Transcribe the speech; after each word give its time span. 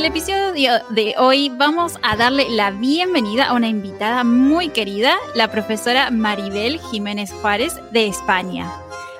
El 0.00 0.06
episodio 0.06 0.72
de 0.88 1.14
hoy 1.18 1.50
vamos 1.50 1.98
a 2.02 2.16
darle 2.16 2.48
la 2.48 2.70
bienvenida 2.70 3.48
a 3.48 3.52
una 3.52 3.68
invitada 3.68 4.24
muy 4.24 4.70
querida, 4.70 5.18
la 5.34 5.50
profesora 5.52 6.10
Maribel 6.10 6.80
Jiménez 6.90 7.30
Juárez 7.42 7.78
de 7.92 8.06
España. 8.06 8.72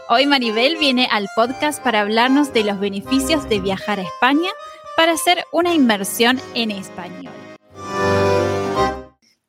Hoy 0.09 0.25
Maribel 0.25 0.79
viene 0.79 1.07
al 1.13 1.29
podcast 1.37 1.83
para 1.83 2.01
hablarnos 2.01 2.55
de 2.55 2.65
los 2.65 2.81
beneficios 2.81 3.47
de 3.47 3.61
viajar 3.61 4.01
a 4.01 4.05
España 4.05 4.49
para 4.97 5.13
hacer 5.13 5.45
una 5.53 5.75
inversión 5.75 6.41
en 6.55 6.71
español. 6.71 7.40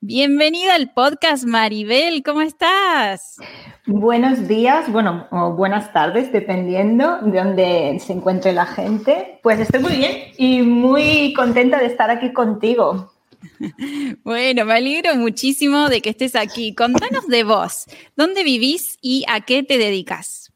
Bienvenida 0.04 0.74
al 0.74 0.90
podcast 0.90 1.46
Maribel, 1.46 2.24
¿cómo 2.24 2.42
estás? 2.42 3.38
Buenos 3.86 4.48
días, 4.48 4.92
bueno, 4.92 5.28
o 5.30 5.52
buenas 5.52 5.94
tardes, 5.94 6.32
dependiendo 6.32 7.20
de 7.22 7.38
dónde 7.38 7.98
se 8.00 8.14
encuentre 8.14 8.52
la 8.52 8.66
gente. 8.66 9.40
Pues 9.44 9.60
estoy 9.60 9.80
muy 9.80 9.98
bien 9.98 10.32
y 10.38 10.64
muy 10.64 11.34
contenta 11.34 11.78
de 11.78 11.86
estar 11.86 12.10
aquí 12.10 12.34
contigo. 12.34 13.14
Bueno, 14.24 14.66
me 14.66 14.74
alegro 14.74 15.16
muchísimo 15.16 15.88
de 15.90 16.02
que 16.02 16.10
estés 16.10 16.36
aquí. 16.36 16.74
Contanos 16.74 17.28
de 17.28 17.44
vos, 17.44 17.86
¿dónde 18.16 18.44
vivís 18.44 18.98
y 19.02 19.24
a 19.28 19.42
qué 19.42 19.62
te 19.62 19.78
dedicas? 19.78 20.52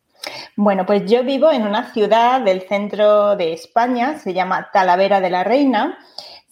Bueno, 0.55 0.87
pues 0.87 1.05
yo 1.05 1.23
vivo 1.23 1.51
en 1.51 1.67
una 1.67 1.93
ciudad 1.93 2.41
del 2.41 2.61
centro 2.67 3.35
de 3.35 3.53
España, 3.53 4.17
se 4.17 4.33
llama 4.33 4.69
Talavera 4.73 5.21
de 5.21 5.29
la 5.29 5.43
Reina. 5.43 5.99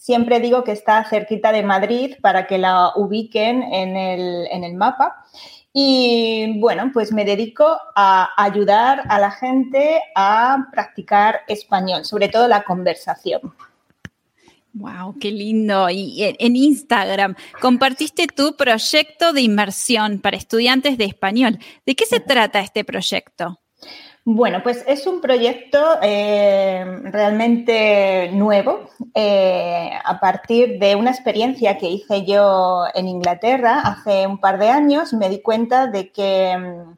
Siempre 0.04 0.38
digo 0.38 0.64
que 0.64 0.72
está 0.72 1.02
cerquita 1.04 1.50
de 1.50 1.62
Madrid 1.62 2.16
para 2.20 2.46
que 2.46 2.58
la 2.58 2.92
ubiquen 2.94 3.62
en 3.62 3.96
el, 3.96 4.46
en 4.50 4.62
el 4.62 4.74
mapa. 4.74 5.24
Y 5.72 6.60
bueno, 6.60 6.90
pues 6.92 7.10
me 7.10 7.24
dedico 7.24 7.78
a 7.96 8.28
ayudar 8.36 9.04
a 9.08 9.18
la 9.18 9.30
gente 9.30 10.02
a 10.14 10.66
practicar 10.70 11.40
español, 11.48 12.04
sobre 12.04 12.28
todo 12.28 12.48
la 12.48 12.64
conversación. 12.64 13.54
Wow, 14.74 15.18
qué 15.18 15.30
lindo. 15.30 15.88
Y 15.88 16.36
en 16.38 16.54
Instagram 16.54 17.34
compartiste 17.62 18.26
tu 18.26 18.56
proyecto 18.56 19.32
de 19.32 19.40
inmersión 19.40 20.18
para 20.18 20.36
estudiantes 20.36 20.98
de 20.98 21.06
español. 21.06 21.58
¿De 21.86 21.96
qué 21.96 22.04
se 22.04 22.20
trata 22.20 22.60
este 22.60 22.84
proyecto? 22.84 23.58
Bueno, 24.26 24.62
pues 24.62 24.82
es 24.86 25.06
un 25.06 25.20
proyecto 25.20 25.98
eh, 26.00 26.82
realmente 27.04 28.30
nuevo 28.32 28.88
eh, 29.14 29.90
a 30.02 30.18
partir 30.18 30.78
de 30.78 30.96
una 30.96 31.10
experiencia 31.10 31.76
que 31.76 31.90
hice 31.90 32.24
yo 32.24 32.84
en 32.94 33.06
Inglaterra 33.06 33.80
hace 33.80 34.26
un 34.26 34.38
par 34.38 34.58
de 34.58 34.70
años. 34.70 35.12
Me 35.12 35.28
di 35.28 35.42
cuenta 35.42 35.88
de 35.88 36.10
que 36.10 36.56
mm, 36.56 36.94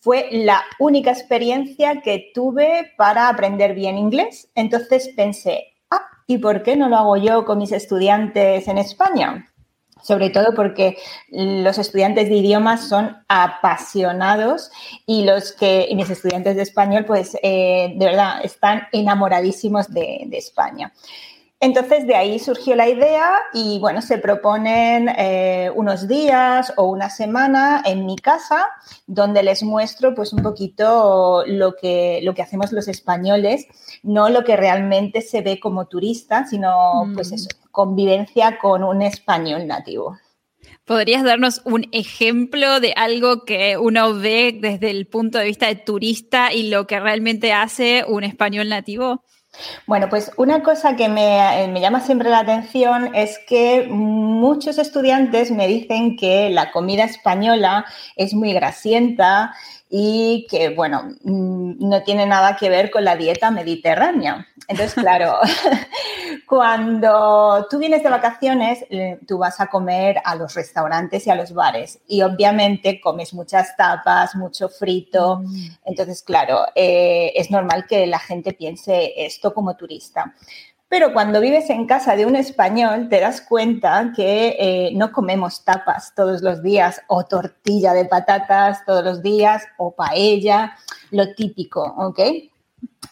fue 0.00 0.28
la 0.30 0.62
única 0.78 1.10
experiencia 1.10 2.02
que 2.02 2.30
tuve 2.34 2.92
para 2.98 3.30
aprender 3.30 3.74
bien 3.74 3.96
inglés. 3.96 4.50
Entonces 4.54 5.08
pensé, 5.16 5.72
ah, 5.90 6.02
¿y 6.26 6.36
por 6.36 6.62
qué 6.62 6.76
no 6.76 6.90
lo 6.90 6.96
hago 6.96 7.16
yo 7.16 7.46
con 7.46 7.56
mis 7.56 7.72
estudiantes 7.72 8.68
en 8.68 8.76
España? 8.76 9.50
Sobre 10.02 10.30
todo 10.30 10.54
porque 10.54 10.96
los 11.30 11.78
estudiantes 11.78 12.28
de 12.28 12.36
idiomas 12.36 12.88
son 12.88 13.16
apasionados 13.28 14.70
y 15.06 15.24
los 15.24 15.52
que 15.52 15.88
mis 15.94 16.10
estudiantes 16.10 16.56
de 16.56 16.62
español, 16.62 17.04
pues 17.04 17.36
eh, 17.42 17.94
de 17.96 18.06
verdad 18.06 18.40
están 18.42 18.82
enamoradísimos 18.92 19.92
de, 19.92 20.28
España. 20.32 20.92
Entonces 21.60 22.06
de 22.06 22.14
ahí 22.14 22.38
surgió 22.38 22.76
la 22.76 22.88
idea 22.88 23.32
y 23.52 23.80
bueno, 23.80 24.00
se 24.00 24.18
proponen 24.18 25.08
eh, 25.08 25.72
unos 25.74 26.06
días 26.06 26.72
o 26.76 26.84
una 26.84 27.10
semana 27.10 27.82
en 27.84 28.06
mi 28.06 28.14
casa 28.14 28.66
donde 29.08 29.42
les 29.42 29.64
muestro 29.64 30.14
pues 30.14 30.32
un 30.32 30.42
poquito 30.44 31.42
lo 31.46 31.74
que, 31.74 32.20
lo 32.22 32.34
que 32.34 32.42
hacemos 32.42 32.70
los 32.70 32.86
españoles, 32.86 33.66
no 34.04 34.28
lo 34.28 34.44
que 34.44 34.56
realmente 34.56 35.20
se 35.20 35.40
ve 35.40 35.58
como 35.58 35.88
turista, 35.88 36.46
sino 36.46 37.10
pues 37.12 37.32
mm. 37.32 37.34
eso, 37.34 37.48
convivencia 37.72 38.58
con 38.58 38.84
un 38.84 39.02
español 39.02 39.66
nativo. 39.66 40.16
¿Podrías 40.84 41.24
darnos 41.24 41.60
un 41.64 41.88
ejemplo 41.92 42.78
de 42.78 42.92
algo 42.96 43.44
que 43.44 43.76
uno 43.76 44.14
ve 44.14 44.56
desde 44.58 44.90
el 44.90 45.06
punto 45.08 45.38
de 45.38 45.46
vista 45.46 45.66
de 45.66 45.74
turista 45.74 46.52
y 46.52 46.70
lo 46.70 46.86
que 46.86 47.00
realmente 47.00 47.52
hace 47.52 48.04
un 48.06 48.22
español 48.22 48.68
nativo? 48.68 49.24
Bueno, 49.86 50.08
pues 50.08 50.30
una 50.36 50.62
cosa 50.62 50.94
que 50.94 51.08
me, 51.08 51.68
me, 51.72 51.80
llama 51.80 52.00
siempre 52.00 52.30
la 52.30 52.40
atención 52.40 53.14
es 53.14 53.38
que 53.48 53.86
muchos 53.88 54.78
estudiantes 54.78 55.50
me 55.50 55.66
dicen 55.66 56.16
que 56.16 56.50
la 56.50 56.70
comida 56.70 57.04
española 57.04 57.84
es 58.14 58.34
muy 58.34 58.52
grasienta 58.52 59.54
y 59.90 60.46
que, 60.50 60.70
bueno, 60.70 61.14
mm, 61.22 61.88
no 61.88 62.02
tiene 62.02 62.26
nada 62.26 62.56
que 62.56 62.68
ver 62.68 62.90
con 62.90 63.04
la 63.04 63.16
dieta 63.16 63.50
mediterránea. 63.50 64.46
Entonces, 64.68 64.94
claro, 65.02 65.38
cuando 66.46 67.66
tú 67.70 67.78
vienes 67.78 68.02
de 68.02 68.10
vacaciones, 68.10 68.84
eh, 68.90 69.18
tú 69.26 69.38
vas 69.38 69.60
a 69.60 69.68
comer 69.68 70.20
a 70.24 70.34
los 70.34 70.54
restaurantes 70.54 71.26
y 71.26 71.30
a 71.30 71.34
los 71.34 71.54
bares 71.54 72.00
y 72.06 72.20
obviamente 72.22 73.00
comes 73.00 73.32
muchas 73.32 73.76
tapas, 73.76 74.34
mucho 74.34 74.68
frito. 74.68 75.40
Mm. 75.42 75.68
Entonces, 75.86 76.22
claro, 76.22 76.66
eh, 76.74 77.32
es 77.34 77.50
normal 77.50 77.86
que 77.88 78.06
la 78.06 78.18
gente 78.18 78.52
piense 78.52 79.14
como 79.40 79.76
turista. 79.76 80.34
Pero 80.88 81.12
cuando 81.12 81.40
vives 81.40 81.68
en 81.68 81.86
casa 81.86 82.16
de 82.16 82.24
un 82.24 82.34
español, 82.34 83.08
te 83.10 83.20
das 83.20 83.42
cuenta 83.42 84.12
que 84.16 84.56
eh, 84.58 84.90
no 84.94 85.12
comemos 85.12 85.62
tapas 85.64 86.14
todos 86.14 86.40
los 86.40 86.62
días 86.62 87.02
o 87.08 87.24
tortilla 87.24 87.92
de 87.92 88.06
patatas 88.06 88.84
todos 88.86 89.04
los 89.04 89.22
días 89.22 89.64
o 89.76 89.94
paella, 89.94 90.76
lo 91.10 91.34
típico, 91.34 91.82
¿ok? 91.82 92.20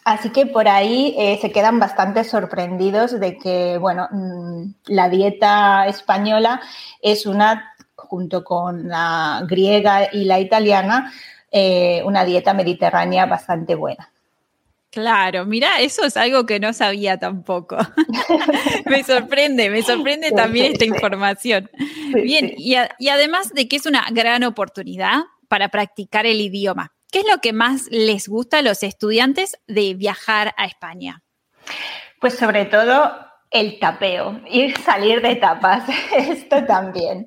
Así 0.05 0.31
que 0.31 0.47
por 0.47 0.67
ahí 0.67 1.13
eh, 1.17 1.37
se 1.39 1.51
quedan 1.51 1.79
bastante 1.79 2.23
sorprendidos 2.23 3.19
de 3.19 3.37
que, 3.37 3.77
bueno, 3.77 4.07
mm, 4.09 4.73
la 4.87 5.09
dieta 5.09 5.85
española 5.85 6.61
es 7.01 7.27
una, 7.27 7.75
junto 7.95 8.43
con 8.43 8.87
la 8.87 9.43
griega 9.47 10.09
y 10.11 10.23
la 10.23 10.39
italiana, 10.39 11.11
eh, 11.51 12.01
una 12.05 12.25
dieta 12.25 12.53
mediterránea 12.53 13.25
bastante 13.25 13.75
buena. 13.75 14.09
Claro, 14.91 15.45
mira, 15.45 15.81
eso 15.81 16.05
es 16.05 16.15
algo 16.15 16.45
que 16.45 16.59
no 16.59 16.73
sabía 16.73 17.17
tampoco. 17.17 17.77
me 18.85 19.03
sorprende, 19.03 19.69
me 19.69 19.81
sorprende 19.83 20.31
también 20.31 20.71
esta 20.71 20.85
información. 20.85 21.69
Bien, 22.13 22.53
y, 22.57 22.75
además 22.75 23.53
de 23.53 23.67
que 23.67 23.75
es 23.75 23.85
una 23.85 24.05
gran 24.11 24.43
oportunidad 24.43 25.23
para 25.47 25.69
practicar 25.69 26.25
el 26.25 26.39
idioma, 26.39 26.93
¿qué 27.11 27.19
es 27.19 27.25
lo 27.29 27.39
que 27.39 27.53
más 27.53 27.87
les 27.91 28.27
gusta 28.27 28.59
a 28.59 28.61
los 28.61 28.81
estudiantes 28.81 29.57
de 29.67 29.93
viajar 29.93 30.53
a 30.57 30.65
España? 30.65 31.21
Pues 32.19 32.35
sobre 32.35 32.65
todo 32.65 33.26
el 33.51 33.79
tapeo, 33.79 34.41
ir 34.49 34.77
salir 34.83 35.21
de 35.21 35.35
tapas, 35.35 35.83
esto 36.17 36.65
también. 36.65 37.25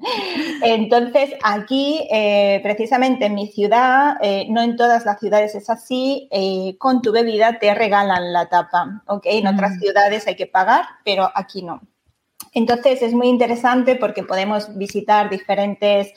Entonces, 0.62 1.31
aquí, 1.43 2.06
eh, 2.11 2.61
precisamente 2.62 3.26
en 3.26 3.34
mi 3.34 3.49
ciudad, 3.49 4.17
eh, 4.20 4.46
no 4.49 4.62
en 4.62 4.76
todas 4.76 5.05
las 5.05 5.19
ciudades 5.19 5.55
es 5.55 5.70
así, 5.70 6.28
eh, 6.31 6.76
con 6.78 7.02
tu 7.02 7.12
bebida 7.12 7.58
te 7.58 7.75
regalan 7.75 8.32
la 8.32 8.49
tapa, 8.49 9.02
¿ok? 9.06 9.22
En 9.26 9.46
otras 9.46 9.76
mm. 9.76 9.81
ciudades 9.81 10.26
hay 10.26 10.37
que 10.37 10.46
pagar, 10.46 10.84
pero 11.05 11.31
aquí 11.34 11.62
no. 11.62 11.81
Entonces 12.52 13.00
es 13.02 13.12
muy 13.12 13.28
interesante 13.28 13.94
porque 13.94 14.25
podemos 14.25 14.76
visitar 14.76 15.31
diferentes 15.31 16.12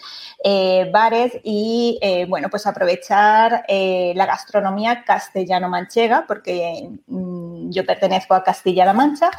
bares 0.92 1.38
y, 1.44 2.00
bueno, 2.28 2.50
pues 2.50 2.66
aprovechar 2.66 3.64
la 3.70 4.26
gastronomía 4.26 5.04
castellano-manchega, 5.04 6.26
porque 6.28 6.90
mm, 7.06 7.70
yo 7.70 7.86
pertenezco 7.86 8.34
a 8.34 8.44
Castilla-La 8.44 8.94
Mancha 8.94 9.30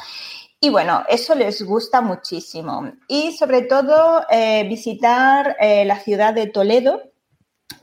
y 0.61 0.71
bueno, 0.71 1.05
eso 1.09 1.35
les 1.35 1.62
gusta 1.62 2.01
muchísimo. 2.01 2.93
Y 3.09 3.37
sobre 3.37 3.62
todo 3.62 4.25
eh, 4.31 4.67
visitar 4.69 5.56
eh, 5.61 5.85
la 5.85 5.99
ciudad 5.99 6.33
de 6.33 6.47
Toledo, 6.47 7.03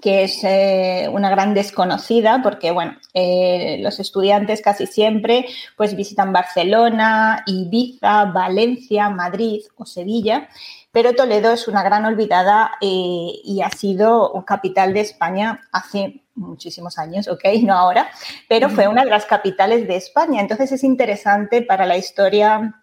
que 0.02 0.24
es 0.24 0.44
eh, 0.44 1.10
una 1.12 1.30
gran 1.30 1.54
desconocida 1.54 2.42
porque, 2.42 2.72
bueno, 2.72 2.98
los 3.14 4.00
estudiantes 4.00 4.62
casi 4.62 4.88
siempre 4.88 5.46
pues 5.78 5.96
visitan 5.96 6.34
Barcelona, 6.34 7.44
Ibiza, 7.46 8.26
Valencia, 8.26 9.10
Madrid 9.10 9.62
o 9.78 9.86
Sevilla, 9.86 10.50
pero 10.92 11.14
Toledo 11.14 11.52
es 11.52 11.68
una 11.68 11.84
gran 11.84 12.06
olvidada 12.06 12.72
y 12.82 13.62
ha 13.64 13.70
sido 13.70 14.44
capital 14.46 14.94
de 14.94 15.02
España 15.02 15.62
hace 15.72 16.22
muchísimos 16.36 16.98
años, 16.98 17.28
ok, 17.28 17.44
no 17.64 17.74
ahora, 17.74 18.10
pero 18.48 18.70
fue 18.70 18.88
una 18.88 19.04
de 19.04 19.10
las 19.10 19.26
capitales 19.26 19.88
de 19.88 19.96
España. 19.96 20.42
Entonces 20.42 20.72
es 20.72 20.84
interesante 20.84 21.62
para 21.62 21.86
la 21.86 21.98
historia 21.98 22.82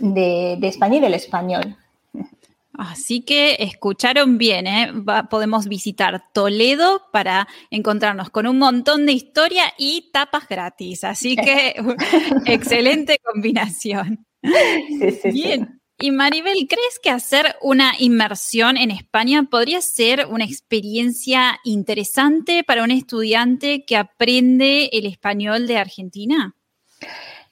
de, 0.00 0.58
España 0.62 0.98
y 0.98 1.00
del 1.00 1.14
español. 1.14 1.76
Así 2.78 3.22
que 3.22 3.56
escucharon 3.58 4.38
bien, 4.38 4.68
¿eh? 4.68 4.92
podemos 5.28 5.66
visitar 5.66 6.22
Toledo 6.32 7.02
para 7.12 7.48
encontrarnos 7.70 8.30
con 8.30 8.46
un 8.46 8.56
montón 8.56 9.04
de 9.04 9.12
historia 9.12 9.64
y 9.76 10.10
tapas 10.12 10.48
gratis. 10.48 11.02
Así 11.02 11.34
que 11.34 11.74
excelente 12.46 13.18
combinación. 13.24 14.24
bien. 15.24 15.80
Y 15.98 16.12
Maribel, 16.12 16.68
¿crees 16.68 17.00
que 17.02 17.10
hacer 17.10 17.56
una 17.60 17.94
inmersión 17.98 18.76
en 18.76 18.92
España 18.92 19.48
podría 19.50 19.80
ser 19.80 20.28
una 20.30 20.44
experiencia 20.44 21.58
interesante 21.64 22.62
para 22.62 22.84
un 22.84 22.92
estudiante 22.92 23.84
que 23.84 23.96
aprende 23.96 24.90
el 24.92 25.06
español 25.06 25.66
de 25.66 25.78
Argentina? 25.78 26.54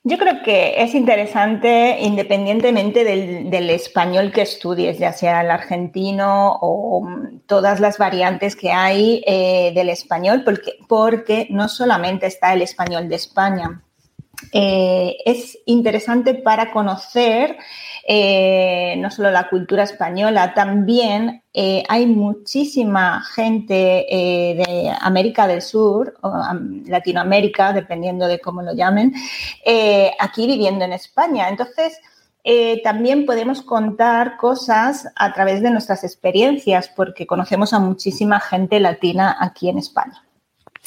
Yo 0.08 0.18
creo 0.18 0.40
que 0.44 0.80
es 0.80 0.94
interesante 0.94 1.98
independientemente 2.00 3.02
del, 3.02 3.70
español 3.70 4.30
que 4.30 4.42
estudies, 4.42 5.00
ya 5.00 5.12
sea 5.12 5.40
el 5.40 5.50
argentino 5.50 6.60
o 6.60 7.08
todas 7.46 7.80
las 7.80 7.98
variantes 7.98 8.54
que 8.54 8.70
hay 8.70 9.24
eh, 9.26 9.72
del 9.74 9.88
español, 9.88 10.42
porque, 10.44 10.74
porque 10.86 11.48
no 11.50 11.68
solamente 11.68 12.26
está 12.26 12.52
el 12.52 12.62
español 12.62 13.08
de 13.08 13.16
España, 13.16 13.82
eh, 14.52 15.16
es 15.24 15.58
interesante 15.66 16.34
para 16.34 16.70
conocer 16.70 17.56
eh, 18.06 18.94
no 18.98 19.10
solo 19.10 19.30
la 19.30 19.48
cultura 19.48 19.82
española, 19.82 20.54
también 20.54 21.42
eh, 21.52 21.82
hay 21.88 22.06
muchísima 22.06 23.22
gente 23.34 23.74
de 23.74 24.92
América 25.00 25.46
del 25.48 25.62
Sur, 25.62 26.14
o 26.20 26.32
Latinoamérica, 26.86 27.72
dependiendo 27.72 28.28
de 28.28 28.38
cómo 28.38 28.62
lo 28.62 28.74
llamen, 28.74 29.14
aquí 30.20 30.46
viviendo 30.46 30.84
en 30.84 30.92
España. 30.92 31.48
Entonces, 31.48 31.98
también 32.84 33.26
podemos 33.26 33.62
contar 33.62 34.36
cosas 34.36 35.08
a 35.16 35.32
través 35.32 35.62
de 35.62 35.70
nuestras 35.70 36.04
experiencias, 36.04 36.88
porque 36.94 37.26
conocemos 37.26 37.72
a 37.72 37.80
muchísima 37.80 38.38
gente 38.38 38.78
latina 38.78 39.36
aquí 39.40 39.68
en 39.68 39.78
España. 39.78 40.25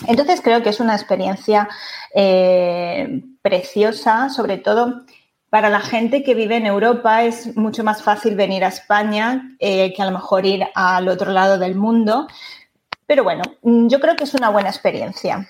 Entonces 0.07 0.41
creo 0.41 0.63
que 0.63 0.69
es 0.69 0.79
una 0.79 0.95
experiencia 0.95 1.67
eh, 2.15 3.21
preciosa, 3.41 4.29
sobre 4.29 4.57
todo 4.57 5.03
para 5.49 5.69
la 5.69 5.79
gente 5.79 6.23
que 6.23 6.35
vive 6.35 6.57
en 6.57 6.65
Europa 6.65 7.23
es 7.23 7.57
mucho 7.57 7.83
más 7.83 8.03
fácil 8.03 8.35
venir 8.35 8.63
a 8.63 8.67
España 8.67 9.55
eh, 9.59 9.93
que 9.93 10.01
a 10.01 10.05
lo 10.05 10.11
mejor 10.11 10.45
ir 10.45 10.65
al 10.75 11.07
otro 11.07 11.31
lado 11.31 11.57
del 11.57 11.75
mundo. 11.75 12.27
Pero 13.07 13.23
bueno, 13.23 13.41
yo 13.63 13.99
creo 13.99 14.15
que 14.15 14.25
es 14.25 14.33
una 14.35 14.49
buena 14.49 14.69
experiencia. 14.69 15.49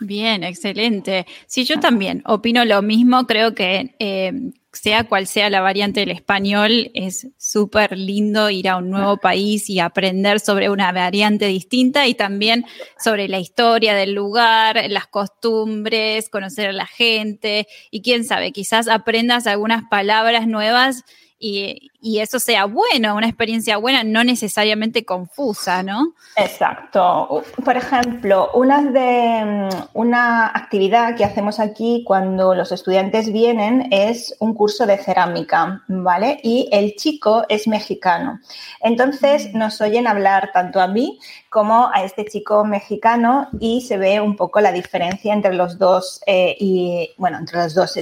Bien, 0.00 0.44
excelente. 0.44 1.26
Sí, 1.46 1.64
yo 1.64 1.80
también 1.80 2.22
opino 2.26 2.64
lo 2.64 2.82
mismo. 2.82 3.26
Creo 3.26 3.56
que 3.56 3.96
eh, 3.98 4.32
sea 4.72 5.04
cual 5.04 5.26
sea 5.26 5.50
la 5.50 5.60
variante 5.60 6.00
del 6.00 6.10
español, 6.10 6.90
es 6.94 7.28
súper 7.38 7.96
lindo 7.96 8.50
ir 8.50 8.68
a 8.68 8.76
un 8.76 8.90
nuevo 8.90 9.16
país 9.16 9.70
y 9.70 9.80
aprender 9.80 10.40
sobre 10.40 10.68
una 10.68 10.92
variante 10.92 11.46
distinta 11.46 12.06
y 12.06 12.14
también 12.14 12.64
sobre 13.02 13.28
la 13.28 13.38
historia 13.38 13.94
del 13.94 14.12
lugar, 14.12 14.78
las 14.88 15.06
costumbres, 15.06 16.28
conocer 16.28 16.68
a 16.68 16.72
la 16.72 16.86
gente 16.86 17.66
y 17.90 18.02
quién 18.02 18.24
sabe, 18.24 18.52
quizás 18.52 18.88
aprendas 18.88 19.46
algunas 19.46 19.84
palabras 19.90 20.46
nuevas 20.46 21.04
y, 21.40 21.90
eso 22.20 22.40
sea 22.40 22.64
bueno, 22.64 23.14
una 23.14 23.28
experiencia 23.28 23.76
buena, 23.76 24.02
no 24.02 24.24
necesariamente 24.24 25.04
confusa, 25.04 25.82
¿no? 25.82 26.14
Exacto. 26.36 27.44
Por 27.64 27.76
ejemplo, 27.76 28.50
una, 28.54 28.82
de, 28.82 29.68
una 29.94 30.46
actividad 30.46 31.16
que 31.16 31.24
hacemos 31.24 31.60
aquí 31.60 32.02
cuando 32.06 32.54
los 32.54 32.72
estudiantes 32.72 33.32
vienen 33.32 33.88
es 33.92 34.34
un 34.40 34.54
curso 34.54 34.86
de 34.86 34.98
cerámica, 34.98 35.82
¿vale? 35.86 36.40
Y 36.42 36.68
el 36.72 36.96
chico 36.96 37.44
es 37.48 37.68
mexicano. 37.68 38.40
Entonces 38.80 39.52
mm. 39.52 39.58
nos 39.58 39.80
oyen 39.80 40.06
hablar 40.06 40.50
tanto 40.52 40.80
a 40.80 40.88
mí 40.88 41.18
como 41.50 41.90
a 41.92 42.02
este 42.02 42.24
chico 42.24 42.64
mexicano 42.64 43.48
y 43.60 43.82
se 43.82 43.96
ve 43.96 44.20
un 44.20 44.36
poco 44.36 44.60
la 44.60 44.72
diferencia 44.72 45.32
entre 45.32 45.54
los 45.54 45.78
dos 45.78 46.20
eh, 46.26 46.56
y, 46.58 47.10
bueno, 47.16 47.38
entre 47.38 47.58
los 47.58 47.74
dos 47.74 47.96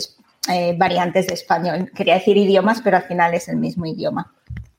eh, 0.48 0.74
variantes 0.76 1.26
de 1.26 1.34
español. 1.34 1.90
Quería 1.94 2.14
decir 2.14 2.36
idiomas, 2.36 2.80
pero 2.82 2.96
al 2.96 3.04
final 3.04 3.34
es 3.34 3.48
el 3.48 3.56
mismo 3.56 3.86
idioma. 3.86 4.32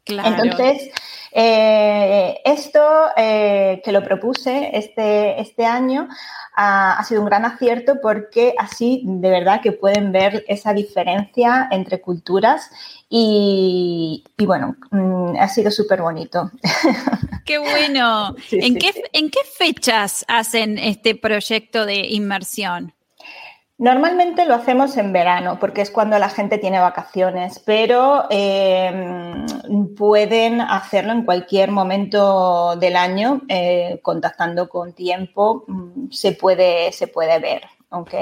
Entonces, 0.06 0.90
eh, 1.32 2.40
esto 2.46 2.80
eh, 3.16 3.82
que 3.84 3.92
lo 3.92 4.04
propuse 4.04 4.72
este, 4.74 5.40
este 5.42 5.66
año 5.66 6.08
ha, 6.56 7.04
sido 7.04 7.22
un 7.22 7.28
gran 7.28 7.46
acierto 7.46 8.00
porque 8.02 8.56
así 8.58 9.04
de 9.06 9.30
verdad 9.30 9.62
que 9.62 9.72
pueden 9.72 10.12
ver 10.12 10.46
esa 10.48 10.74
diferencia 10.74 11.68
entre 11.72 12.02
culturas 12.02 12.72
y, 13.10 14.24
bueno, 14.40 14.76
mm, 14.92 15.36
ha 15.40 15.48
sido 15.48 15.72
súper 15.72 16.02
bonito. 16.02 16.52
Qué 17.46 17.60
bueno. 17.60 18.36
¿En, 18.52 18.78
qué, 18.78 18.92
¿En 19.14 19.30
qué 19.30 19.40
fechas 19.58 20.26
hacen 20.28 20.78
este 20.78 21.16
proyecto 21.16 21.86
de 21.86 22.08
inmersión? 22.08 22.94
Normalmente 23.80 24.46
lo 24.46 24.56
hacemos 24.56 24.98
en 24.98 25.14
verano 25.14 25.60
porque 25.60 25.82
es 25.82 25.92
cuando 25.92 26.18
la 26.18 26.30
gente 26.30 26.58
tiene 26.58 26.80
vacaciones, 26.80 27.62
pero 27.64 28.26
eh, 28.32 29.46
pueden 29.96 30.62
hacerlo 30.62 31.12
en 31.12 31.24
cualquier 31.24 31.70
momento 31.70 32.76
del 32.76 32.96
año, 32.96 33.42
eh, 33.48 34.00
contactando 34.02 34.68
con 34.68 34.94
tiempo, 34.94 35.64
mm, 35.68 36.10
se 36.10 36.32
puede, 36.32 36.92
se 36.92 37.08
puede 37.08 37.38
ver, 37.38 37.66
¿ok? 37.90 38.14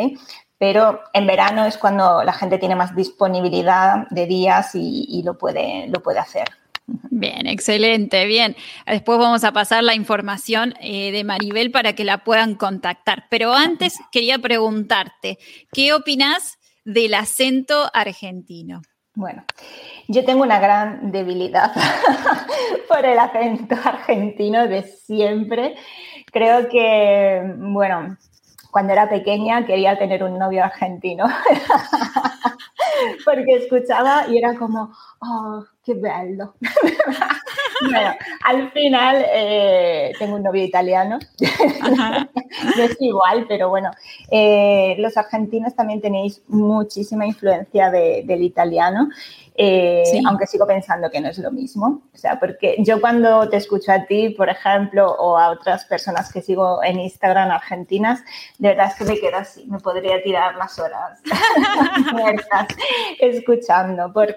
Pero 0.58 1.00
en 1.14 1.26
verano 1.26 1.64
es 1.66 1.78
cuando 1.78 2.22
la 2.24 2.34
gente 2.34 2.58
tiene 2.58 2.76
más 2.76 2.94
disponibilidad 2.94 4.08
de 4.10 4.26
días 4.26 4.72
y, 4.74 5.22
lo, 5.24 5.38
puede, 5.38 5.88
lo 5.88 6.02
puede 6.02 6.20
hacer. 6.20 6.50
Bien, 6.88 7.48
excelente, 7.48 8.26
bien. 8.26 8.56
Después 8.86 9.18
vamos 9.18 9.44
a 9.44 9.52
pasar 9.52 9.84
la 9.84 9.96
información 9.96 10.76
eh, 10.82 11.12
de 11.12 11.24
Maribel 11.24 11.72
para 11.72 11.94
que 11.94 12.04
la 12.04 12.24
puedan 12.24 12.56
contactar. 12.56 13.26
Pero 13.30 13.54
antes 13.54 13.98
quería 14.12 14.38
preguntarte, 14.38 15.40
¿qué 15.74 15.94
opinas 15.94 16.60
del 16.84 17.16
acento 17.16 17.90
argentino? 17.94 18.82
Bueno, 19.16 19.46
yo 20.10 20.26
tengo 20.26 20.44
una 20.44 20.60
gran 20.60 21.12
debilidad 21.12 21.72
por 22.90 23.06
el 23.06 23.18
acento 23.18 23.76
argentino 23.84 24.68
de 24.68 24.84
siempre. 24.84 25.76
Creo 26.32 26.68
que, 26.68 27.42
bueno, 27.58 28.18
cuando 28.72 28.92
era 28.92 29.10
pequeña 29.10 29.66
quería 29.66 29.98
tener 29.98 30.22
un 30.22 30.38
novio 30.38 30.66
argentino. 30.66 31.26
Porque 33.26 33.56
escuchaba 33.56 34.26
y 34.30 34.38
era 34.38 34.56
como, 34.56 34.92
oh, 35.20 35.64
qué 35.84 35.94
bello. 35.94 36.54
bueno, 37.82 38.16
al 38.44 38.72
final 38.72 39.26
eh, 39.32 40.14
tengo 40.18 40.36
un 40.36 40.44
novio 40.44 40.64
italiano. 40.64 41.20
no 42.78 42.84
es 42.84 42.98
igual, 43.00 43.46
pero 43.48 43.70
bueno, 43.70 43.92
eh, 44.32 44.96
los 45.00 45.18
argentinos 45.18 45.76
también 45.76 46.02
tenéis 46.02 46.42
muchísima 46.48 47.26
influencia 47.26 47.90
del 47.92 48.44
italiano. 48.44 49.10
Eh, 49.58 50.22
aunque 50.28 50.48
sigo 50.48 50.68
pensando 50.68 51.10
que 51.10 51.22
no 51.22 51.30
es 51.30 51.38
lo 51.38 51.50
mismo. 51.50 52.02
O 52.14 52.18
sea, 52.18 52.38
porque 52.40 52.76
yo 52.80 53.00
cuando 53.00 53.48
te 53.48 53.56
escucho 53.56 53.92
a 53.94 54.06
ti, 54.06 54.32
por 54.32 54.50
ejemplo, 54.50 55.10
o 55.18 55.38
a 55.38 55.50
otras 55.50 55.86
personas 55.86 56.32
que 56.32 56.42
sigo 56.42 56.84
en 56.84 57.00
Instagram 57.00 57.52
argentinas, 57.52 58.22
de 58.58 58.70
verdad 58.70 58.88
es 58.88 58.96
que 58.96 59.06
me 59.06 59.18
quedo 59.18 59.38
así, 59.38 59.66
me 59.68 59.80
podría 59.80 60.22
tirar 60.22 60.56
las 60.56 60.78
horas 60.78 61.22
muertas 62.12 62.68
escuchando. 63.20 64.12
Por 64.14 64.36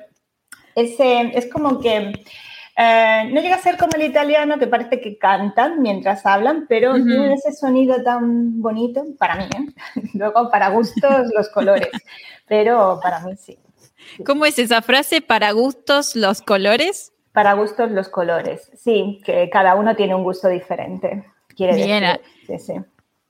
ese, 0.75 1.33
es 1.35 1.50
como 1.50 1.80
que 1.80 2.12
eh, 2.80 3.28
no 3.33 3.40
llega 3.40 3.57
a 3.57 3.61
ser 3.61 3.76
como 3.76 3.97
el 3.97 4.02
italiano, 4.02 4.57
que 4.57 4.68
parece 4.68 5.00
que 5.00 5.18
cantan 5.18 5.83
mientras 5.83 6.25
hablan, 6.25 6.66
pero 6.68 6.95
tiene 6.95 7.35
ese 7.35 7.52
sonido 7.52 8.00
tan 8.04 8.62
bonito, 8.62 9.04
para 9.18 9.35
mí, 9.35 9.45
¿eh? 9.45 10.00
Luego, 10.14 10.49
para 10.49 10.68
gustos, 10.68 11.28
los 11.35 11.49
colores, 11.49 11.90
pero 12.47 13.00
para 13.02 13.18
mí 13.21 13.35
sí. 13.37 13.59
¿Cómo 14.25 14.45
es 14.47 14.61
esa 14.61 14.80
frase? 14.80 15.21
¿Para 15.21 15.50
gustos 15.50 16.14
los 16.14 16.40
colores? 16.40 17.12
Para 17.33 17.54
gustos 17.54 17.90
los 17.90 18.09
colores, 18.09 18.71
sí, 18.76 19.21
que 19.25 19.50
cada 19.50 19.75
uno 19.75 19.97
tiene 19.97 20.14
un 20.14 20.23
gusto 20.23 20.49
diferente. 20.49 21.25
Quiere 21.57 21.75
Bien, 21.75 22.04
decir, 22.47 22.85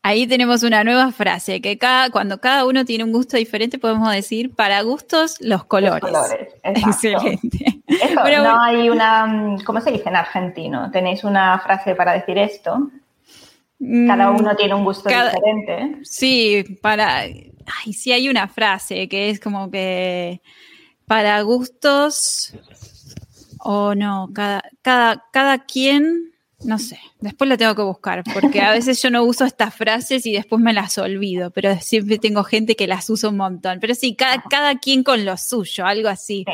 Ahí 0.09 0.27
tenemos 0.27 0.63
una 0.63 0.85
nueva 0.85 1.13
frase, 1.13 1.61
que 1.61 1.77
cada, 1.77 2.09
cuando 2.09 2.41
cada 2.41 2.65
uno 2.65 2.87
tiene 2.87 3.05
un 3.05 3.13
gusto 3.13 3.37
diferente 3.37 3.79
podemos 3.79 4.11
decir 4.11 4.55
para 4.55 4.81
gustos 4.81 5.37
los 5.39 5.65
colores. 5.67 6.03
Los 6.03 6.11
colores 6.11 6.49
Excelente. 6.63 7.83
Eso, 7.87 8.15
no 8.15 8.59
hay 8.63 8.89
una, 8.89 9.59
¿cómo 9.67 9.83
se 9.83 9.93
dice 9.93 10.09
en 10.09 10.17
argentino? 10.17 10.91
¿Tenéis 10.91 11.25
una 11.25 11.59
frase 11.59 11.95
para 11.95 12.15
decir 12.15 12.39
esto? 12.39 12.91
Cada 13.79 14.31
mm, 14.31 14.37
uno 14.41 14.57
tiene 14.57 14.75
un 14.77 14.85
gusto 14.85 15.11
diferente. 15.11 15.99
Sí, 16.05 16.65
para, 16.81 17.19
ay, 17.19 17.93
sí 17.93 18.11
hay 18.11 18.31
una 18.31 18.49
frase 18.49 19.11
que 19.11 19.29
es 19.29 19.39
como 19.39 19.71
que 19.71 20.41
para 21.07 21.39
gustos 21.43 22.55
o 23.59 23.95
no, 23.95 24.31
cada, 24.35 24.63
cada, 24.81 25.27
cada 25.33 25.59
quien, 25.67 26.33
no 26.65 26.79
sé, 26.79 26.99
después 27.21 27.49
la 27.49 27.57
tengo 27.57 27.75
que 27.77 27.83
buscar, 27.83 28.25
porque 28.35 28.61
a 28.61 28.73
veces 28.73 29.01
yo 29.01 29.11
no 29.11 29.23
uso 29.23 29.45
estas 29.45 29.75
frases 29.75 30.27
y 30.27 30.33
después 30.33 30.61
me 30.61 30.73
las 30.73 30.99
olvido, 30.99 31.51
pero 31.53 31.79
siempre 31.81 32.19
tengo 32.19 32.43
gente 32.43 32.75
que 32.75 32.89
las 32.89 33.09
usa 33.11 33.29
un 33.29 33.37
montón. 33.37 33.79
Pero 33.81 33.95
sí, 33.95 34.17
cada, 34.17 34.43
cada 34.51 34.79
quien 34.79 35.05
con 35.05 35.25
lo 35.25 35.37
suyo, 35.37 35.87
algo 35.87 36.09
así. 36.09 36.45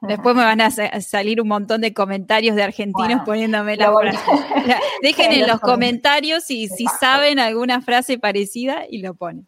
Después 0.00 0.34
me 0.34 0.42
van 0.42 0.62
a 0.62 0.70
salir 0.70 1.42
un 1.42 1.48
montón 1.48 1.82
de 1.82 1.92
comentarios 1.92 2.56
de 2.56 2.62
argentinos 2.62 3.20
poniéndome 3.26 3.76
la 3.76 3.92
frase. 3.92 4.18
Dejen 5.02 5.32
en 5.32 5.46
los 5.46 5.60
comentarios 5.60 6.44
si, 6.44 6.68
si 6.68 6.86
saben 6.98 7.38
alguna 7.38 7.82
frase 7.82 8.18
parecida 8.18 8.84
y 8.88 9.02
lo 9.02 9.14
ponen. 9.14 9.46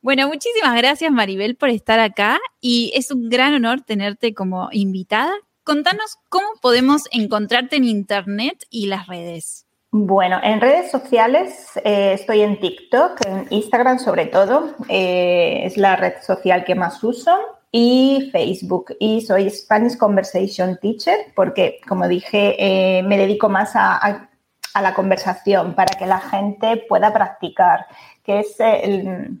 Bueno, 0.00 0.28
muchísimas 0.28 0.76
gracias 0.76 1.10
Maribel 1.10 1.56
por 1.56 1.70
estar 1.70 1.98
acá 1.98 2.38
y 2.60 2.92
es 2.94 3.10
un 3.10 3.28
gran 3.28 3.52
honor 3.54 3.80
tenerte 3.82 4.32
como 4.32 4.68
invitada. 4.72 5.32
Contanos 5.70 6.18
cómo 6.28 6.48
podemos 6.60 7.04
encontrarte 7.12 7.76
en 7.76 7.84
Internet 7.84 8.64
y 8.70 8.86
las 8.86 9.06
redes. 9.06 9.68
Bueno, 9.92 10.40
en 10.42 10.60
redes 10.60 10.90
sociales 10.90 11.70
eh, 11.84 12.14
estoy 12.14 12.40
en 12.40 12.58
TikTok, 12.58 13.24
en 13.24 13.46
Instagram 13.50 14.00
sobre 14.00 14.26
todo, 14.26 14.74
eh, 14.88 15.60
es 15.62 15.76
la 15.76 15.94
red 15.94 16.14
social 16.22 16.64
que 16.64 16.74
más 16.74 17.04
uso, 17.04 17.30
y 17.70 18.30
Facebook. 18.32 18.96
Y 18.98 19.20
soy 19.20 19.48
Spanish 19.48 19.96
Conversation 19.96 20.76
Teacher 20.82 21.26
porque, 21.36 21.78
como 21.86 22.08
dije, 22.08 22.56
eh, 22.58 23.04
me 23.04 23.16
dedico 23.16 23.48
más 23.48 23.76
a, 23.76 24.28
a, 24.74 24.82
la 24.82 24.92
conversación 24.92 25.76
para 25.76 25.96
que 25.96 26.06
la 26.06 26.18
gente 26.18 26.84
pueda 26.88 27.12
practicar, 27.12 27.86
que 28.24 28.40
es 28.40 28.56
el 28.58 29.40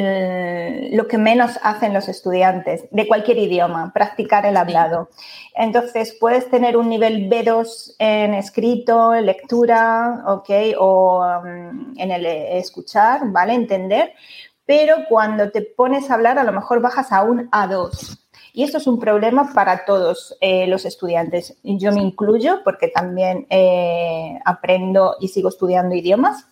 lo 0.00 1.08
que 1.08 1.18
menos 1.18 1.58
hacen 1.62 1.92
los 1.92 2.08
estudiantes 2.08 2.84
de 2.90 3.08
cualquier 3.08 3.38
idioma, 3.38 3.92
practicar 3.92 4.46
el 4.46 4.56
hablado. 4.56 5.08
Entonces, 5.54 6.16
puedes 6.20 6.48
tener 6.50 6.76
un 6.76 6.88
nivel 6.88 7.28
B2 7.28 7.96
en 7.98 8.34
escrito, 8.34 9.14
en 9.14 9.26
lectura, 9.26 10.22
¿ok? 10.26 10.50
O 10.78 11.24
um, 11.24 11.94
en 11.96 12.10
el 12.12 12.26
escuchar, 12.26 13.22
¿vale? 13.24 13.54
Entender. 13.54 14.12
Pero 14.64 14.96
cuando 15.08 15.50
te 15.50 15.62
pones 15.62 16.10
a 16.10 16.14
hablar, 16.14 16.38
a 16.38 16.44
lo 16.44 16.52
mejor 16.52 16.80
bajas 16.80 17.10
a 17.10 17.22
un 17.22 17.50
A2. 17.50 18.18
Y 18.52 18.64
esto 18.64 18.78
es 18.78 18.86
un 18.86 18.98
problema 18.98 19.52
para 19.54 19.84
todos 19.84 20.36
eh, 20.40 20.66
los 20.66 20.84
estudiantes. 20.84 21.56
Yo 21.62 21.90
me 21.92 22.02
incluyo 22.02 22.60
porque 22.64 22.88
también 22.88 23.46
eh, 23.50 24.38
aprendo 24.44 25.16
y 25.20 25.28
sigo 25.28 25.48
estudiando 25.48 25.94
idiomas. 25.94 26.46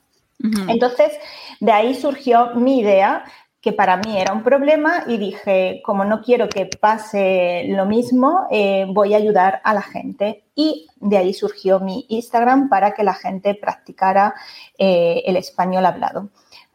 Entonces, 0.68 1.12
de 1.60 1.72
ahí 1.72 1.94
surgió 1.94 2.54
mi 2.54 2.80
idea, 2.80 3.24
que 3.60 3.72
para 3.72 3.96
mí 3.96 4.16
era 4.16 4.32
un 4.32 4.44
problema, 4.44 5.02
y 5.08 5.16
dije, 5.16 5.82
como 5.84 6.04
no 6.04 6.22
quiero 6.22 6.48
que 6.48 6.70
pase 6.80 7.64
lo 7.68 7.84
mismo, 7.84 8.46
eh, 8.50 8.86
voy 8.88 9.14
a 9.14 9.16
ayudar 9.16 9.60
a 9.64 9.74
la 9.74 9.82
gente. 9.82 10.44
Y 10.54 10.86
de 10.96 11.16
ahí 11.16 11.34
surgió 11.34 11.80
mi 11.80 12.06
Instagram 12.08 12.68
para 12.68 12.92
que 12.92 13.02
la 13.02 13.14
gente 13.14 13.54
practicara 13.54 14.34
eh, 14.78 15.22
el 15.26 15.36
español 15.36 15.84
hablado. 15.84 16.28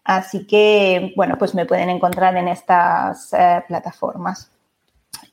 Así 0.04 0.46
que, 0.46 1.14
bueno, 1.16 1.38
pues 1.38 1.56
me 1.56 1.66
pueden 1.66 1.90
encontrar 1.90 2.36
en 2.36 2.48
estas 2.48 3.32
eh, 3.34 3.64
plataformas. 3.68 4.52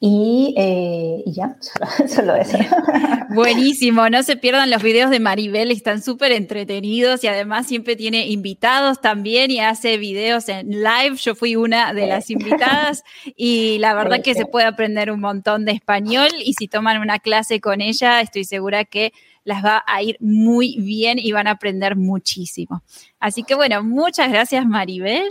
Eh, 0.00 1.25
y, 1.26 1.33
ya, 1.33 1.57
solo, 2.09 2.37
eso. 2.37 2.57
Buenísimo, 3.35 4.09
no 4.09 4.23
se 4.23 4.37
pierdan 4.37 4.71
los 4.71 4.83
videos 4.83 5.11
de 5.11 5.19
Maribel, 5.19 5.73
están 5.73 6.02
súper 6.02 6.31
entretenidos 6.31 7.25
y 7.25 7.26
además 7.26 7.67
siempre 7.67 7.97
tiene 7.97 8.28
invitados 8.28 9.00
también 9.00 9.50
y 9.50 9.59
hace 9.59 9.99
videos 9.99 10.49
en 10.49 10.71
live. 10.71 11.17
Yo 11.17 11.35
fui 11.35 11.57
una 11.57 11.93
de 11.95 12.07
las 12.07 12.31
invitadas 12.31 13.02
y 13.37 13.78
la 13.78 13.93
verdad 13.95 14.23
que 14.23 14.35
se 14.35 14.47
puede 14.47 14.67
aprender 14.67 15.11
un 15.11 15.21
montón 15.21 15.64
de 15.64 15.73
español 15.73 16.28
y 16.45 16.55
si 16.55 16.69
toman 16.69 17.00
una 17.00 17.19
clase 17.19 17.61
con 17.61 17.81
ella, 17.81 18.21
estoy 18.21 18.45
segura 18.45 18.85
que 18.85 19.12
las 19.43 19.64
va 19.64 19.83
a 19.87 20.02
ir 20.02 20.17
muy 20.21 20.76
bien 20.78 21.19
y 21.19 21.33
van 21.33 21.49
a 21.49 21.52
aprender 21.52 21.97
muchísimo. 21.97 22.83
Así 23.19 23.43
que 23.43 23.57
bueno, 23.57 23.83
muchas 23.83 24.31
gracias 24.31 24.64
Maribel. 24.64 25.28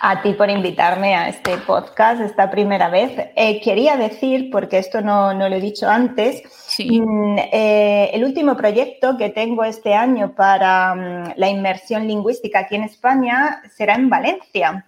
A 0.00 0.22
ti 0.22 0.32
por 0.32 0.50
invitarme 0.50 1.14
a 1.14 1.28
este 1.28 1.56
podcast 1.58 2.20
esta 2.20 2.50
primera 2.50 2.88
vez. 2.88 3.12
Eh, 3.36 3.60
quería 3.60 3.96
decir, 3.96 4.50
porque 4.50 4.78
esto 4.78 5.00
no, 5.00 5.32
lo 5.32 5.46
he 5.46 5.60
dicho 5.60 5.88
antes, 5.88 6.42
mm, 6.78 7.38
eh, 7.52 8.10
el 8.12 8.24
último 8.24 8.56
proyecto 8.56 9.16
que 9.16 9.30
tengo 9.30 9.64
este 9.64 9.94
año 9.94 10.34
para 10.34 10.94
mm, 10.94 11.32
la 11.36 11.48
inmersión 11.48 12.06
lingüística 12.06 12.60
aquí 12.60 12.76
en 12.76 12.84
España 12.84 13.62
será 13.74 13.94
en 13.94 14.08
Valencia. 14.08 14.84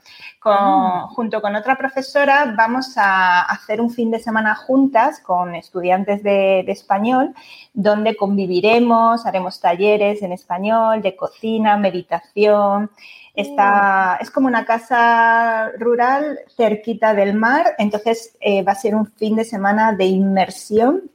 Ah. 0.49 1.09
Junto 1.11 1.43
con 1.43 1.57
otra 1.57 1.77
profesora 1.77 2.55
vamos 2.57 2.97
a 2.97 3.43
hacer 3.43 3.81
un 3.81 3.91
fin 3.91 4.13
de 4.13 4.21
semana 4.21 4.55
juntas 4.55 5.21
con 5.21 5.57
estudiantes 5.57 6.23
de 6.23 6.61
español, 6.69 7.35
donde 7.75 8.17
conviviremos, 8.17 9.27
haremos 9.27 9.61
talleres 9.61 10.23
en 10.23 10.33
español, 10.33 11.03
de 11.03 11.17
cocina, 11.17 11.77
meditación. 11.77 12.91
Está, 13.37 14.19
es 14.21 14.31
como 14.31 14.47
una 14.47 14.65
casa 14.65 15.71
rural 15.79 16.41
cerquita 16.57 17.15
del 17.15 17.35
mar, 17.35 17.75
entonces 17.79 18.37
eh, 18.41 18.63
va 18.63 18.73
a 18.73 18.77
ser 18.77 18.95
un 18.95 19.07
fin 19.07 19.37
de 19.37 19.45
semana 19.45 19.93
de 19.93 20.07
inmersión 20.07 21.11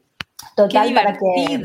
total 0.55 0.93
para 0.93 1.13
que 1.13 1.59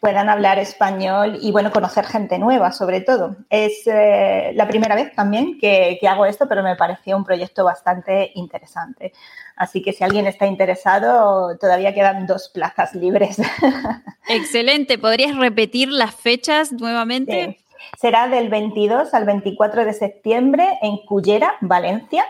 puedan 0.00 0.28
hablar 0.28 0.58
español 0.58 1.38
y 1.40 1.52
bueno, 1.52 1.70
conocer 1.70 2.04
gente 2.06 2.38
nueva 2.38 2.72
sobre 2.72 3.00
todo. 3.00 3.36
Es 3.50 3.82
eh, 3.86 4.52
la 4.54 4.68
primera 4.68 4.94
vez 4.94 5.14
también 5.14 5.58
que, 5.58 5.98
que, 6.00 6.08
hago 6.08 6.26
esto, 6.26 6.46
pero 6.48 6.62
me 6.62 6.76
pareció 6.76 7.16
un 7.16 7.24
proyecto 7.24 7.64
bastante 7.64 8.32
interesante. 8.34 9.12
Así 9.56 9.82
que 9.82 9.92
si 9.92 10.02
alguien 10.02 10.26
está 10.26 10.46
interesado, 10.46 11.56
todavía 11.58 11.94
quedan 11.94 12.26
dos 12.26 12.50
plazas 12.52 12.94
libres. 12.94 13.40
Excelente. 14.28 14.98
¿Podrías 14.98 15.36
repetir 15.36 15.90
las 15.90 16.14
fechas 16.14 16.72
nuevamente? 16.72 17.58
Será 17.98 18.28
del 18.28 18.48
22 18.48 19.14
al 19.14 19.24
24 19.24 19.84
de 19.84 19.92
septiembre 19.92 20.78
en 20.82 20.98
Cullera, 20.98 21.54
Valencia. 21.60 22.24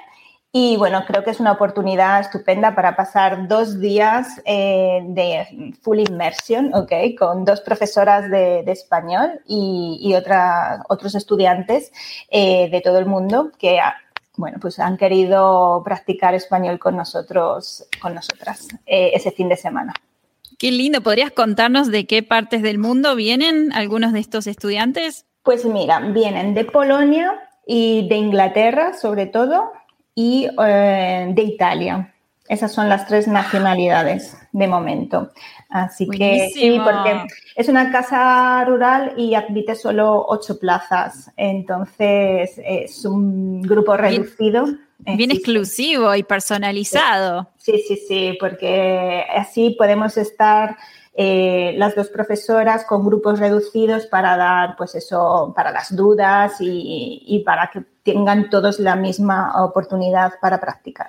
Y 0.57 0.77
bueno, 0.77 1.05
creo 1.05 1.25
que 1.25 1.31
es 1.31 1.41
una 1.41 1.51
oportunidad 1.51 2.21
estupenda 2.21 2.77
para 2.77 2.95
pasar 2.95 3.49
dos 3.49 3.81
días 3.81 4.41
eh, 4.45 5.01
de 5.05 5.75
full 5.83 5.99
immersion, 5.99 6.73
¿ok? 6.73 6.93
Con 7.19 7.45
dos 7.45 7.61
profesoras 7.61 8.31
de, 8.31 8.61
español 8.69 9.41
y, 9.49 10.15
otros 10.89 11.17
estudiantes 11.17 11.91
eh, 12.31 12.69
de 12.71 12.81
todo 12.83 12.99
el 13.01 13.07
mundo 13.07 13.51
que, 13.59 13.81
bueno, 14.37 14.59
pues 14.61 14.79
han 14.79 14.97
querido 14.97 15.83
practicar 15.85 16.35
español 16.35 16.79
con 16.79 16.97
nosotros, 16.97 17.89
con 18.01 18.15
nosotras 18.15 18.69
eh, 18.87 19.11
ese 19.13 19.33
fin 19.33 19.49
de 19.49 19.57
semana. 19.57 19.93
Qué 20.57 20.71
lindo. 20.71 21.01
¿Podrías 21.01 21.33
contarnos 21.33 21.91
de 21.91 22.07
qué 22.07 22.23
partes 22.23 22.63
del 22.63 22.79
mundo 22.79 23.17
vienen 23.17 23.73
algunos 23.73 24.13
de 24.13 24.21
estos 24.21 24.47
estudiantes? 24.47 25.27
Pues 25.45 25.65
mira, 25.65 26.01
vienen 26.01 26.55
de 26.55 26.65
Polonia 26.65 27.49
y 27.67 28.09
de 28.09 28.17
Inglaterra 28.17 28.95
sobre 28.95 29.27
todo 29.27 29.73
y 30.15 30.49
eh, 30.67 31.29
de 31.33 31.43
Italia. 31.43 32.15
Esas 32.49 32.73
son 32.73 32.89
las 32.89 33.07
tres 33.07 33.29
nacionalidades 33.29 34.37
de 34.53 34.67
momento. 34.67 35.31
Así 35.71 36.07
que 36.09 36.51
sí, 36.53 36.79
porque 36.83 37.27
es 37.57 37.69
una 37.69 37.91
casa 37.91 38.65
rural 38.67 39.15
y 39.17 39.35
admite 39.35 39.75
solo 39.75 40.27
ocho 40.29 40.59
plazas. 40.59 41.31
Entonces 41.37 42.61
es 42.65 43.05
un 43.05 43.63
grupo 43.63 43.97
reducido. 43.97 44.67
Bien, 44.99 45.31
exclusivo 45.31 46.15
y 46.15 46.23
personalizado. 46.23 47.51
Sí, 47.57 47.83
sí, 47.87 47.97
sí, 47.97 48.37
porque 48.39 49.25
así 49.35 49.75
podemos 49.79 50.17
estar 50.17 50.77
eh, 51.17 51.75
las 51.77 51.95
dos 51.95 52.09
profesoras 52.09 52.85
con 52.85 53.07
grupos 53.07 53.39
reducidos 53.39 54.07
para 54.07 54.37
dar, 54.37 54.75
pues 54.77 54.97
eso, 54.97 55.53
para 55.55 55.71
las 55.71 55.95
dudas 55.95 56.57
y, 56.59 57.41
para 57.47 57.71
que 57.73 57.83
tengan 58.03 58.51
todos 58.51 58.81
la 58.81 58.97
misma 58.97 59.65
oportunidad 59.65 60.33
para 60.41 60.61
practicar. 60.61 61.07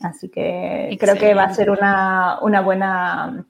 Así 0.00 0.30
que 0.30 0.96
creo 0.98 1.16
que 1.16 1.34
va 1.34 1.44
a 1.44 1.54
ser 1.54 1.70
una, 1.70 2.38
buena 2.64 3.44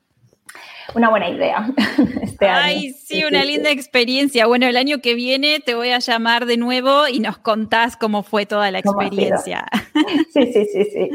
una 0.96 1.10
buena 1.10 1.28
idea. 1.28 1.68
Este 2.22 2.48
Ay, 2.48 2.92
sí, 2.92 3.24
una 3.24 3.44
linda 3.44 3.70
experiencia. 3.70 4.46
Bueno, 4.46 4.66
el 4.66 4.76
año 4.76 4.98
que 4.98 5.14
viene 5.14 5.60
te 5.60 5.76
voy 5.76 5.90
a 5.90 6.00
llamar 6.00 6.46
de 6.46 6.56
nuevo 6.56 7.06
y 7.06 7.20
nos 7.20 7.38
contás 7.38 7.96
cómo 7.96 8.24
fue 8.24 8.46
toda 8.46 8.70
la 8.72 8.80
experiencia. 8.80 9.66
Sí, 10.32 10.52
sí, 10.52 10.66
sí, 10.72 10.84
sí. 10.92 11.10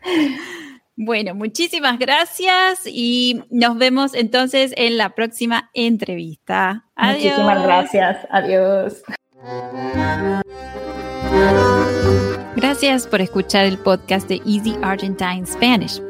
Bueno, 1.02 1.34
muchísimas 1.34 1.98
gracias 1.98 2.82
y 2.84 3.42
nos 3.48 3.78
vemos 3.78 4.12
entonces 4.12 4.74
en 4.76 4.98
la 4.98 5.14
próxima 5.14 5.70
entrevista. 5.72 6.84
Adiós. 6.94 7.22
Muchísimas 7.22 7.62
gracias. 7.62 8.26
Adiós. 8.28 9.02
Gracias 12.54 13.06
por 13.06 13.22
escuchar 13.22 13.64
el 13.64 13.78
podcast 13.78 14.28
de 14.28 14.42
Easy 14.44 14.76
Argentine 14.82 15.46
Spanish. 15.46 16.02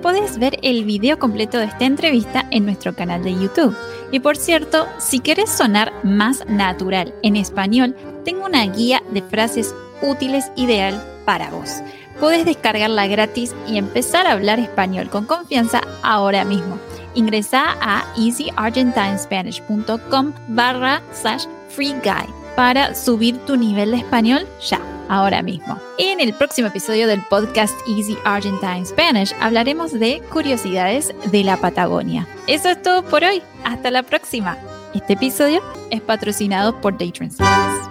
Puedes 0.00 0.38
ver 0.38 0.60
el 0.62 0.84
video 0.84 1.18
completo 1.18 1.58
de 1.58 1.64
esta 1.64 1.84
entrevista 1.84 2.46
en 2.52 2.66
nuestro 2.66 2.94
canal 2.94 3.24
de 3.24 3.32
YouTube. 3.32 3.76
Y 4.12 4.20
por 4.20 4.36
cierto, 4.36 4.86
si 5.00 5.18
quieres 5.18 5.50
sonar 5.50 5.92
más 6.04 6.46
natural 6.46 7.12
en 7.24 7.34
español, 7.34 7.96
tengo 8.24 8.46
una 8.46 8.64
guía 8.64 9.02
de 9.10 9.22
frases 9.22 9.74
útiles 10.02 10.52
ideal 10.54 10.94
para 11.24 11.50
vos 11.50 11.82
puedes 12.20 12.44
descargarla 12.44 13.06
gratis 13.06 13.54
y 13.66 13.78
empezar 13.78 14.26
a 14.26 14.32
hablar 14.32 14.58
español 14.58 15.08
con 15.10 15.26
confianza 15.26 15.80
ahora 16.02 16.44
mismo. 16.44 16.78
Ingresa 17.14 17.76
a 17.80 18.04
easyargentinespanish.com 18.16 20.32
barra 20.48 21.00
slash 21.12 21.46
free 21.68 21.94
guide 22.02 22.34
para 22.56 22.94
subir 22.94 23.38
tu 23.46 23.56
nivel 23.56 23.92
de 23.92 23.98
español 23.98 24.46
ya, 24.66 24.80
ahora 25.08 25.42
mismo. 25.42 25.78
En 25.98 26.20
el 26.20 26.34
próximo 26.34 26.68
episodio 26.68 27.06
del 27.06 27.22
podcast 27.22 27.74
Easy 27.86 28.18
Argentine 28.24 28.84
Spanish 28.84 29.34
hablaremos 29.40 29.92
de 29.92 30.22
curiosidades 30.32 31.14
de 31.30 31.44
la 31.44 31.58
Patagonia. 31.58 32.26
Eso 32.46 32.70
es 32.70 32.82
todo 32.82 33.04
por 33.04 33.24
hoy. 33.24 33.42
Hasta 33.64 33.90
la 33.90 34.02
próxima. 34.02 34.58
Este 34.94 35.14
episodio 35.14 35.62
es 35.90 36.00
patrocinado 36.00 36.80
por 36.80 36.96
Day 36.96 37.12
Translates. 37.12 37.85